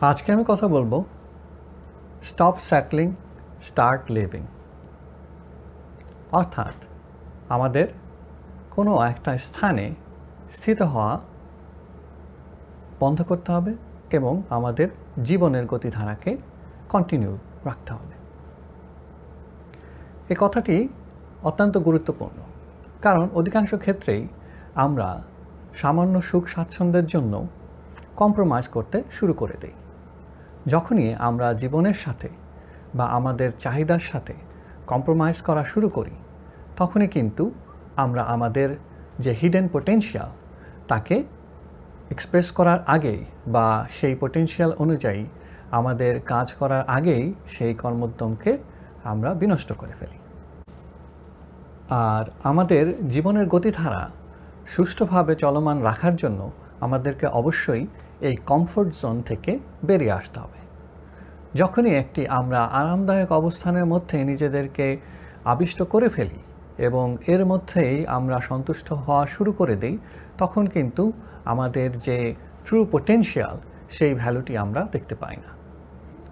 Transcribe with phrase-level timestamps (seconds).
[0.00, 1.04] আজকে আমি কথা বলব
[2.22, 3.14] স্টপ স্যাটলিং
[3.62, 4.46] স্টার্ট লিভিং
[6.32, 6.74] অর্থাৎ
[7.48, 7.86] আমাদের
[8.70, 9.94] কোনো একটা স্থানে
[10.52, 11.20] স্থিত হওয়া
[13.00, 13.74] বন্ধ করতে হবে
[14.10, 14.88] এবং আমাদের
[15.24, 16.36] জীবনের গতিধারাকে
[16.88, 18.14] কন্টিনিউ রাখতে হবে।
[20.28, 20.88] এ কথাটি
[21.42, 22.36] অত্যন্ত গুরুত্বপূর্ণ,
[23.02, 24.28] কারণ অধিকাংশ ক্ষেত্রেই
[24.74, 25.22] আমরা
[25.74, 27.46] সামান্য সুখ স্বাচ্ছন্দ্যের জন্য
[28.16, 29.72] কম্প্রোমাইজ করতে শুরু করে দিই।
[30.68, 32.28] যখনই আমরা জীবনের সাথে
[32.94, 34.34] বা আমাদের চাহিদার সাথে
[34.86, 36.14] কম্প্রোমাইজ করা শুরু করি,
[36.76, 37.44] তখনই কিন্তু
[37.96, 38.68] আমরা আমাদের
[39.18, 40.30] যে হিডেন পোটেনশিয়াল
[40.88, 41.16] তাকে
[42.10, 43.66] এক্সপ্রেস করার আগেই বা
[44.00, 45.22] সেই পোটেনশিয়াল অনুযায়ী
[45.70, 48.58] আমাদের কাজ করার আগেই সেই কর্মোদ্যমকে
[49.04, 50.18] আমরা বিনষ্ট করে ফেলি।
[51.90, 54.02] আর আমাদের জীবনের গতিধারা
[54.66, 56.40] সুষ্ঠুভাবে চলমান রাখার জন্য
[56.80, 57.86] আমাদেরকে অবশ্যই
[58.20, 60.58] এই কমফোর্ট জোন থেকে বেরিয়ে আসতে হবে।
[61.54, 64.96] যখনই একটি আমরা আরামদায়ক অবস্থানের মধ্যে নিজেদেরকে
[65.44, 66.38] আবিষ্ট করে ফেলি
[66.78, 69.98] এবং এর মধ্যেই আমরা সন্তুষ্ট হওয়া শুরু করে দিই,
[70.38, 71.12] তখন কিন্তু
[71.44, 73.58] আমাদের যে ট্রু পোটেনশিয়াল
[73.90, 75.50] সেই ভ্যালুটি আমরা দেখতে পাই না।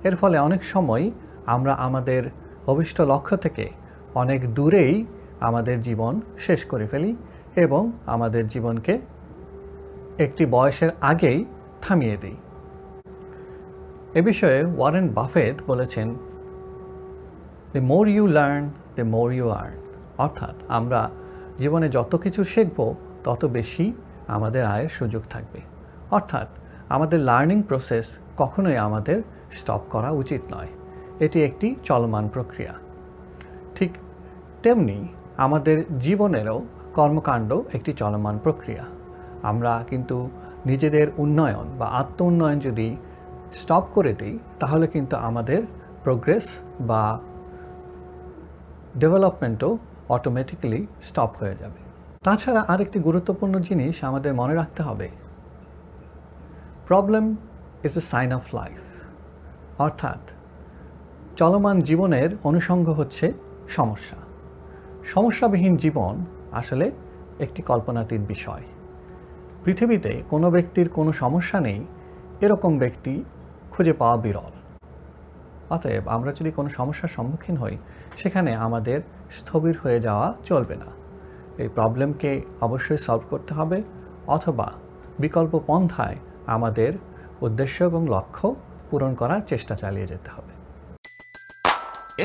[0.08, 1.10] এর ফলে অনেক সময়
[1.46, 2.22] আমরা আমাদের
[2.66, 3.70] অভিষ্ট লক্ষ্য থেকে
[4.14, 5.06] অনেক দূরেই
[5.40, 7.16] আমাদের জীবন শেষ করে ফেলি
[7.56, 8.98] এবং আমাদের জীবনকে
[10.18, 11.44] একটি বয়সের আগেই
[11.88, 12.36] থামিয়ে দিই।
[14.14, 16.14] এ বিষয়ে ওয়ারেন বাফেট বলেছেন
[17.72, 19.74] the more you learn the more you earn
[20.18, 21.10] অর্থাৎ আমরা
[21.58, 22.94] জীবনে যত কিছু শিখব,
[23.24, 23.92] তত বেশি
[24.28, 25.60] আমাদের আয়ের সুযোগ থাকবে।
[26.10, 26.48] অর্থাৎ
[26.88, 29.22] আমাদের লার্নিং প্রসেস কখনোই আমাদের
[29.52, 30.68] স্টপ করা উচিত নয়।
[31.20, 32.74] এটি একটি চলমান প্রক্রিয়া।
[33.74, 33.90] ঠিক
[34.62, 38.84] তেমনি আমাদের জীবনেরও কর্মকাণ্ড একটি চলমান প্রক্রিয়া।
[39.42, 40.30] আমরা কিন্তু
[40.66, 42.96] নিজেদের উন্নয়ন বা আত্ম উন্নয়ন যদি
[43.54, 45.62] স্টপ করে দিই, তাহলে কিন্তু আমাদের
[46.04, 47.18] প্রোগ্রেস বা
[48.98, 49.78] ডেভেলপমেন্টও
[50.08, 51.80] অটোমেটিক্যালি স্টপ হয়ে যাবে।
[52.22, 55.08] তাছাড়া আরেকটি গুরুত্বপূর্ণ জিনিস আমাদের মনে রাখতে হবে।
[56.86, 57.36] Problem
[57.84, 58.80] is a sign of life
[59.80, 60.20] অর্থাৎ
[61.36, 63.32] চলমান জীবনের অনুষঙ্গ হচ্ছে
[63.68, 64.16] সমস্যা।
[65.04, 66.90] সমস্যাবিহীন জীবন আসলে
[67.40, 68.62] একটি কল্পনাতীত বিষয়।
[69.66, 71.80] পৃথিবীতে কোনো ব্যক্তির কোনো সমস্যা নেই
[72.40, 73.24] এরকম ব্যক্তি
[73.70, 74.54] খুঁজে পাওয়া বিরল।
[75.70, 77.76] অতএব আমরা যদি কোনো সমস্যার সম্মুখীন হই
[78.16, 79.00] সেখানে আমাদের
[79.30, 80.86] স্থবির হয়ে যাওয়া চলবে না।
[81.62, 83.82] এই প্রবলেমকে অবশ্যই সলভ করতে হবে
[84.26, 84.72] অথবা
[85.18, 86.16] বিকল্প পন্থায়
[86.46, 86.92] আমাদের
[87.40, 88.46] উদ্দেশ্য এবং লক্ষ্য
[88.90, 90.52] পূরণ করার চেষ্টা চালিয়ে যেতে হবে।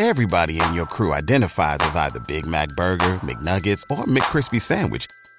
[0.09, 5.05] Everybody in your crew identifies as either Big Mac Burger, McNuggets, or McCrispy Sandwich.